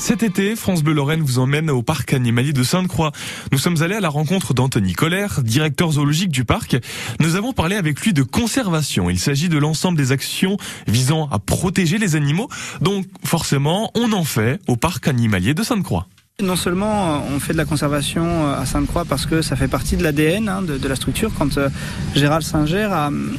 Cet 0.00 0.22
été, 0.22 0.56
France 0.56 0.82
Bleu 0.82 0.94
Lorraine 0.94 1.20
vous 1.20 1.38
emmène 1.38 1.68
au 1.68 1.82
parc 1.82 2.14
animalier 2.14 2.54
de 2.54 2.62
Sainte-Croix. 2.62 3.12
Nous 3.52 3.58
sommes 3.58 3.82
allés 3.82 3.96
à 3.96 4.00
la 4.00 4.08
rencontre 4.08 4.54
d'Anthony 4.54 4.94
Colère, 4.94 5.42
directeur 5.42 5.92
zoologique 5.92 6.30
du 6.30 6.44
parc. 6.46 6.78
Nous 7.20 7.36
avons 7.36 7.52
parlé 7.52 7.76
avec 7.76 8.00
lui 8.00 8.14
de 8.14 8.22
conservation. 8.22 9.10
Il 9.10 9.18
s'agit 9.18 9.50
de 9.50 9.58
l'ensemble 9.58 9.98
des 9.98 10.10
actions 10.10 10.56
visant 10.88 11.28
à 11.30 11.38
protéger 11.38 11.98
les 11.98 12.16
animaux. 12.16 12.48
Donc, 12.80 13.04
forcément, 13.24 13.90
on 13.94 14.12
en 14.12 14.24
fait 14.24 14.58
au 14.68 14.76
parc 14.76 15.06
animalier 15.06 15.52
de 15.52 15.62
Sainte-Croix. 15.62 16.06
Non 16.42 16.56
seulement 16.56 17.14
euh, 17.14 17.18
on 17.34 17.40
fait 17.40 17.52
de 17.52 17.58
la 17.58 17.64
conservation 17.64 18.24
euh, 18.24 18.60
à 18.60 18.66
Sainte-Croix 18.66 19.04
parce 19.04 19.26
que 19.26 19.42
ça 19.42 19.56
fait 19.56 19.68
partie 19.68 19.96
de 19.96 20.02
l'ADN 20.02 20.48
hein, 20.48 20.62
de, 20.62 20.88
la 20.88 20.96
structure. 20.96 21.30
Quand 21.38 21.58
euh, 21.58 21.68
Gérald 22.14 22.44
Singer 22.44 22.88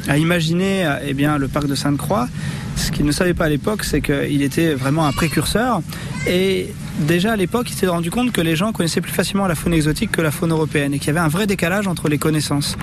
a, 0.07 0.17
imaginé 0.17 0.87
eh 1.05 1.13
le 1.13 1.47
parc 1.47 1.67
de 1.67 1.75
Sainte-Croix, 1.75 2.27
ce 2.75 2.91
qu'il 2.91 3.05
ne 3.05 3.11
savait 3.11 3.33
pas 3.33 3.45
à 3.45 3.49
l'époque, 3.49 3.83
c'est 3.83 4.01
qu'il 4.01 4.41
était 4.41 4.73
vraiment 4.73 5.05
un 5.05 5.11
précurseur. 5.11 5.81
Et 6.27 6.73
déjà 6.99 7.33
à 7.33 7.35
l'époque, 7.35 7.69
il 7.71 7.75
s'est 7.75 7.87
rendu 7.87 8.11
compte 8.11 8.31
que 8.31 8.41
les 8.41 8.55
gens 8.55 8.71
connaissaient 8.71 9.01
plus 9.01 9.11
facilement 9.11 9.47
la 9.47 9.55
faune 9.55 9.73
exotique 9.73 10.11
que 10.11 10.21
la 10.21 10.31
faune 10.31 10.51
européenne 10.51 10.93
et 10.93 10.99
qu'il 10.99 11.07
y 11.07 11.11
avait 11.11 11.19
un 11.19 11.29
vrai 11.29 11.47
décalage 11.47 11.87
entre 11.87 12.07
les 12.07 12.17
connaissances. 12.17 12.77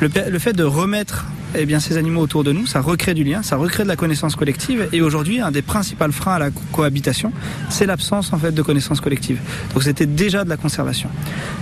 Le, 0.00 0.38
fait 0.38 0.52
de 0.52 0.62
remettre 0.62 1.24
eh 1.54 1.80
ces 1.80 1.96
animaux 1.96 2.20
autour 2.20 2.44
de 2.44 2.52
nous, 2.52 2.66
ça 2.66 2.80
recrée 2.80 3.14
du 3.14 3.24
lien, 3.24 3.42
ça 3.42 3.56
recrée 3.56 3.82
de 3.82 3.88
la 3.88 3.96
connaissance 3.96 4.36
collective. 4.36 4.88
Et 4.92 5.00
aujourd'hui, 5.00 5.40
un 5.40 5.50
des 5.50 5.62
principaux 5.62 6.10
freins 6.12 6.34
à 6.34 6.38
la 6.38 6.50
cohabitation, 6.72 7.32
c'est 7.70 7.86
l'absence 7.86 8.32
en 8.32 8.38
fait 8.38 8.52
de 8.52 8.62
connaissance 8.62 9.00
collective. 9.00 9.38
Donc 9.72 9.82
c'était 9.82 10.06
déjà 10.06 10.44
de 10.44 10.50
la 10.50 10.58
conservation. 10.58 11.08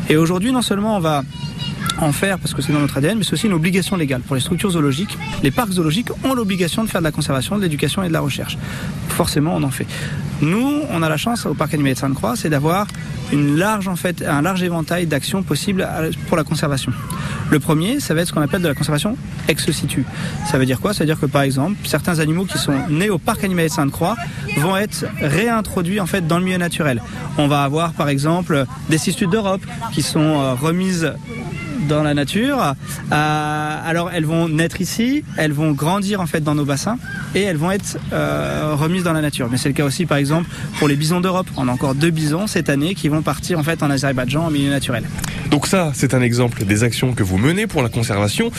Et 0.08 0.16
aujourd'hui, 0.16 0.50
non 0.50 0.62
seulement 0.62 0.96
on 0.96 1.00
va 1.00 1.22
en 1.98 2.12
faire 2.12 2.40
parce 2.40 2.54
que 2.54 2.62
c'est 2.62 2.72
dans 2.72 2.80
notre 2.80 2.96
ADN, 2.98 3.18
mais 3.18 3.24
c'est 3.24 3.34
aussi 3.34 3.46
une 3.46 3.52
obligation 3.52 3.96
légale 3.96 4.20
pour 4.22 4.34
les 4.34 4.40
structures 4.40 4.70
zoologiques. 4.70 5.16
Les 5.44 5.52
parcs 5.52 5.70
zoologiques 5.70 6.10
ont 6.24 6.34
l'obligation 6.34 6.82
de 6.82 6.88
faire 6.88 7.00
de 7.00 7.04
la 7.04 7.12
conservation, 7.12 7.56
de 7.56 7.62
l'éducation 7.62 8.02
et 8.02 8.08
de 8.08 8.12
la 8.12 8.20
recherche. 8.20 8.58
Forcément, 9.10 9.54
on 9.54 9.62
en 9.62 9.70
fait. 9.70 9.86
Nous, 10.42 10.82
on 10.90 11.02
a 11.02 11.08
la 11.08 11.16
chance 11.16 11.46
au 11.46 11.54
parc 11.54 11.72
animalier 11.74 11.94
de 11.94 12.00
Sainte-Croix, 12.00 12.34
c'est 12.34 12.50
d'avoir 12.50 12.88
un 13.32 14.42
large 14.42 14.62
éventail 14.62 15.06
d'actions 15.06 15.42
possibles 15.42 15.88
pour 16.26 16.36
la 16.36 16.44
conservation. 16.44 16.92
Le 17.50 17.60
premier, 17.60 18.00
ça 18.00 18.14
va 18.14 18.22
être 18.22 18.28
ce 18.28 18.32
qu'on 18.32 18.40
appelle 18.40 18.62
de 18.62 18.68
la 18.68 18.74
conservation 18.74 19.16
ex 19.48 19.70
situ. 19.70 20.04
Ça 20.50 20.58
veut 20.58 20.66
dire 20.66 20.80
quoi? 20.80 20.94
Ça 20.94 21.00
veut 21.00 21.06
dire 21.06 21.20
que 21.20 21.26
par 21.26 21.42
exemple, 21.42 21.76
certains 21.84 22.18
animaux 22.18 22.44
qui 22.44 22.58
sont 22.58 22.74
nés 22.88 23.10
au 23.10 23.18
parc 23.18 23.44
animalier 23.44 23.68
de 23.68 23.74
Sainte-Croix 23.74 24.16
vont 24.58 24.76
être 24.76 25.04
réintroduits 25.20 26.00
en 26.00 26.06
fait 26.06 26.26
dans 26.26 26.38
le 26.38 26.44
milieu 26.44 26.58
naturel. 26.58 27.02
On 27.38 27.46
va 27.46 27.62
avoir 27.62 27.92
par 27.92 28.08
exemple 28.08 28.66
des 28.88 28.98
cistudes 28.98 29.30
d'Europe 29.30 29.62
qui 29.92 30.02
sont 30.02 30.20
euh, 30.20 30.54
remises 30.54 31.12
dans 31.88 32.02
la 32.02 32.14
nature. 32.14 32.74
Euh, 33.12 33.78
alors 33.84 34.10
elles 34.12 34.24
vont 34.24 34.48
naître 34.48 34.80
ici, 34.80 35.24
elles 35.36 35.52
vont 35.52 35.72
grandir 35.72 36.20
en 36.20 36.26
fait 36.26 36.40
dans 36.40 36.54
nos 36.54 36.64
bassins 36.64 36.98
et 37.34 37.42
elles 37.42 37.56
vont 37.56 37.70
être 37.70 37.98
euh, 38.12 38.74
remises 38.74 39.04
dans 39.04 39.12
la 39.12 39.20
nature. 39.20 39.48
Mais 39.50 39.56
c'est 39.56 39.68
le 39.68 39.74
cas 39.74 39.84
aussi 39.84 40.06
par 40.06 40.18
exemple 40.18 40.48
pour 40.78 40.88
les 40.88 40.96
bisons 40.96 41.20
d'Europe. 41.20 41.46
On 41.56 41.68
a 41.68 41.72
encore 41.72 41.94
deux 41.94 42.10
bisons 42.10 42.46
cette 42.46 42.68
année 42.68 42.94
qui 42.94 43.08
vont 43.08 43.22
partir 43.22 43.58
en 43.58 43.62
fait 43.62 43.82
en 43.82 43.90
Azerbaïdjan 43.90 44.46
en 44.46 44.50
milieu 44.50 44.70
naturel. 44.70 45.04
Donc 45.50 45.66
ça, 45.66 45.92
c'est 45.94 46.14
un 46.14 46.22
exemple 46.22 46.64
des 46.64 46.82
actions 46.82 47.12
que 47.12 47.22
vous 47.22 47.38
menez 47.38 47.66
pour 47.66 47.82
la 47.82 47.88
conservation. 47.88 48.50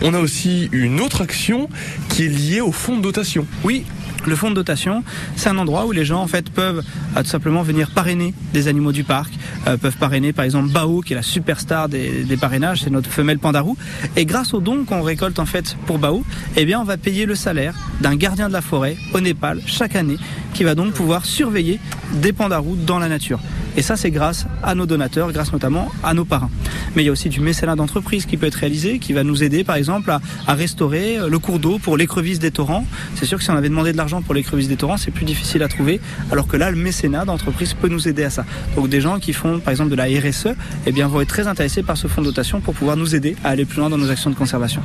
On 0.00 0.14
a 0.14 0.18
aussi 0.18 0.68
une 0.72 1.00
autre 1.00 1.22
action 1.22 1.68
qui 2.08 2.24
est 2.24 2.28
liée 2.28 2.60
au 2.60 2.72
fonds 2.72 2.96
de 2.96 3.02
dotation. 3.02 3.46
Oui, 3.64 3.84
le 4.26 4.36
fonds 4.36 4.50
de 4.50 4.54
dotation, 4.54 5.04
c'est 5.36 5.48
un 5.48 5.58
endroit 5.58 5.86
où 5.86 5.92
les 5.92 6.04
gens 6.04 6.20
en 6.20 6.26
fait 6.26 6.50
peuvent 6.50 6.82
euh, 7.16 7.22
tout 7.22 7.28
simplement 7.28 7.62
venir 7.62 7.90
parrainer 7.90 8.34
des 8.52 8.68
animaux 8.68 8.92
du 8.92 9.04
parc, 9.04 9.32
euh, 9.66 9.76
peuvent 9.76 9.96
parrainer 9.96 10.32
par 10.32 10.44
exemple 10.44 10.68
Bao 10.68 11.00
qui 11.00 11.12
est 11.12 11.16
la 11.16 11.22
superstar 11.22 11.88
des, 11.88 12.24
parrainages, 12.40 12.82
c'est 12.82 12.90
notre 12.90 13.10
femelle 13.10 13.38
pandarou. 13.38 13.76
Et 14.16 14.24
grâce 14.24 14.54
aux 14.54 14.60
dons 14.60 14.84
qu'on 14.84 15.02
récolte 15.02 15.38
en 15.38 15.46
fait 15.46 15.76
pour 15.86 15.98
Bao, 15.98 16.22
eh 16.56 16.64
bien 16.64 16.80
on 16.80 16.84
va 16.84 16.96
payer 16.96 17.26
le 17.26 17.34
salaire 17.34 17.74
d'un 18.00 18.16
gardien 18.16 18.48
de 18.48 18.52
la 18.52 18.60
forêt 18.60 18.96
au 19.14 19.20
Népal 19.20 19.60
chaque 19.66 19.96
année 19.96 20.18
qui 20.54 20.64
va 20.64 20.74
donc 20.74 20.92
pouvoir 20.92 21.24
surveiller 21.24 21.80
des 22.14 22.32
pandarous 22.32 22.76
dans 22.76 22.98
la 22.98 23.08
nature. 23.08 23.40
Et 23.78 23.82
ça, 23.82 23.96
c'est 23.96 24.10
grâce 24.10 24.44
à 24.64 24.74
nos 24.74 24.86
donateurs, 24.86 25.30
grâce 25.30 25.52
notamment 25.52 25.92
à 26.02 26.12
nos 26.12 26.24
parrains. 26.24 26.50
Mais 26.96 27.04
il 27.04 27.06
y 27.06 27.08
a 27.08 27.12
aussi 27.12 27.28
du 27.28 27.38
mécénat 27.38 27.76
d'entreprise 27.76 28.26
qui 28.26 28.36
peut 28.36 28.46
être 28.46 28.56
réalisé, 28.56 28.98
qui 28.98 29.12
va 29.12 29.22
nous 29.22 29.44
aider, 29.44 29.62
par 29.62 29.76
exemple, 29.76 30.10
à, 30.10 30.20
restaurer 30.52 31.18
le 31.28 31.38
cours 31.38 31.60
d'eau 31.60 31.78
pour 31.78 31.96
l'écrevisse 31.96 32.40
des 32.40 32.50
torrents. 32.50 32.84
C'est 33.14 33.24
sûr 33.24 33.38
que 33.38 33.44
si 33.44 33.50
on 33.52 33.56
avait 33.56 33.68
demandé 33.68 33.92
de 33.92 33.96
l'argent 33.96 34.20
pour 34.20 34.34
l'écrevisse 34.34 34.66
des 34.66 34.74
torrents, 34.74 34.96
c'est 34.96 35.12
plus 35.12 35.24
difficile 35.24 35.62
à 35.62 35.68
trouver, 35.68 36.00
alors 36.32 36.48
que 36.48 36.56
là, 36.56 36.72
le 36.72 36.76
mécénat 36.76 37.24
d'entreprise 37.24 37.74
peut 37.74 37.86
nous 37.86 38.08
aider 38.08 38.24
à 38.24 38.30
ça. 38.30 38.44
Donc 38.74 38.88
des 38.88 39.00
gens 39.00 39.20
qui 39.20 39.32
font, 39.32 39.60
par 39.60 39.70
exemple, 39.70 39.90
de 39.90 39.96
la 39.96 40.06
RSE, 40.06 40.56
eh 40.84 40.90
bien, 40.90 41.06
vont 41.06 41.20
être 41.20 41.28
très 41.28 41.46
intéressés 41.46 41.84
par 41.84 41.96
ce 41.96 42.08
fonds 42.08 42.22
de 42.22 42.26
dotation 42.26 42.60
pour 42.60 42.74
pouvoir 42.74 42.96
nous 42.96 43.14
aider 43.14 43.36
à 43.44 43.50
aller 43.50 43.64
plus 43.64 43.78
loin 43.78 43.90
dans 43.90 43.98
nos 43.98 44.10
actions 44.10 44.30
de 44.30 44.34
conservation. 44.34 44.82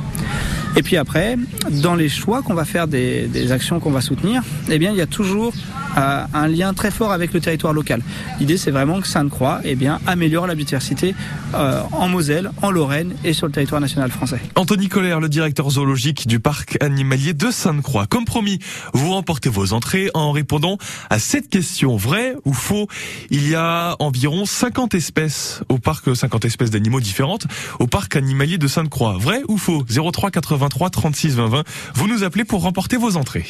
Et 0.76 0.82
puis 0.82 0.96
après, 0.96 1.36
dans 1.70 1.94
les 1.94 2.08
choix 2.08 2.42
qu'on 2.42 2.54
va 2.54 2.64
faire 2.64 2.88
des, 2.88 3.26
des 3.26 3.52
actions 3.52 3.80
qu'on 3.80 3.92
va 3.92 4.00
soutenir, 4.00 4.42
eh 4.68 4.78
bien, 4.78 4.90
il 4.90 4.96
y 4.96 5.00
a 5.00 5.06
toujours 5.06 5.52
un 5.96 6.48
lien 6.48 6.74
très 6.74 6.90
fort 6.90 7.12
avec 7.12 7.32
le 7.32 7.40
territoire 7.40 7.72
local. 7.72 8.02
L'idée, 8.40 8.56
c'est 8.56 8.70
vraiment 8.70 9.00
que 9.00 9.06
Sainte-Croix 9.06 9.60
eh 9.64 9.74
bien, 9.74 10.00
améliore 10.06 10.46
la 10.46 10.54
biodiversité 10.54 11.14
euh, 11.54 11.82
en 11.92 12.08
Moselle, 12.08 12.50
en 12.62 12.70
Lorraine 12.70 13.14
et 13.24 13.32
sur 13.32 13.46
le 13.46 13.52
territoire 13.52 13.80
national 13.80 14.10
français. 14.10 14.40
Anthony 14.56 14.88
Colère, 14.88 15.20
le 15.20 15.28
directeur 15.28 15.70
zoologique 15.70 16.26
du 16.26 16.40
parc 16.40 16.76
animalier 16.80 17.32
de 17.34 17.50
Sainte-Croix. 17.50 18.06
Comme 18.06 18.24
promis, 18.24 18.58
vous 18.92 19.12
remportez 19.12 19.48
vos 19.48 19.72
entrées 19.72 20.10
en 20.14 20.32
répondant 20.32 20.78
à 21.10 21.18
cette 21.18 21.48
question. 21.48 21.96
Vrai 21.96 22.34
ou 22.44 22.52
faux 22.52 22.88
Il 23.30 23.48
y 23.48 23.54
a 23.54 23.96
environ 24.00 24.46
50 24.46 24.94
espèces 24.94 25.62
au 25.68 25.78
parc, 25.78 26.14
50 26.14 26.44
espèces 26.44 26.70
d'animaux 26.70 27.00
différentes 27.00 27.46
au 27.78 27.86
parc 27.86 28.16
animalier 28.16 28.58
de 28.58 28.66
Sainte-Croix. 28.66 29.16
Vrai 29.18 29.42
ou 29.48 29.58
faux? 29.58 29.84
03 29.88 30.30
83 30.64 30.90
36 30.90 31.36
20 31.36 31.48
20. 31.48 31.64
Vous 31.94 32.08
nous 32.08 32.24
appelez 32.24 32.44
pour 32.44 32.62
remporter 32.62 32.96
vos 32.96 33.16
entrées. 33.16 33.46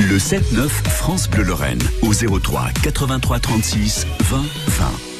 Le 0.00 0.18
7-9 0.18 0.68
France 0.68 1.28
Bleu 1.28 1.44
Lorraine 1.44 1.82
au 2.02 2.12
03 2.12 2.70
83 2.82 3.38
36 3.38 4.06
20 4.20 4.42
20. 4.66 5.17